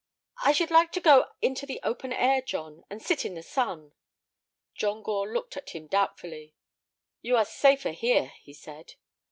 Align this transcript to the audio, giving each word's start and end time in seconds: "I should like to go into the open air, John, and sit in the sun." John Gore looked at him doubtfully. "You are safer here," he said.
"I 0.43 0.51
should 0.51 0.71
like 0.71 0.91
to 0.93 0.99
go 0.99 1.27
into 1.43 1.67
the 1.67 1.79
open 1.83 2.11
air, 2.11 2.41
John, 2.41 2.83
and 2.89 3.03
sit 3.03 3.23
in 3.23 3.35
the 3.35 3.43
sun." 3.43 3.93
John 4.73 5.03
Gore 5.03 5.31
looked 5.31 5.55
at 5.57 5.69
him 5.75 5.85
doubtfully. 5.85 6.55
"You 7.21 7.37
are 7.37 7.45
safer 7.45 7.91
here," 7.91 8.29
he 8.41 8.53
said. 8.55 8.95